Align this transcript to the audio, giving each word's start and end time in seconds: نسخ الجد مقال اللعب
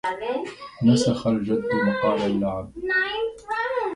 نسخ 0.83 1.27
الجد 1.27 1.63
مقال 1.85 2.21
اللعب 2.21 2.71